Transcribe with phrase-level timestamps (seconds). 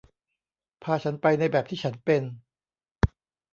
[0.83, 2.23] พาฉันไปในแบบที่ฉันเป็น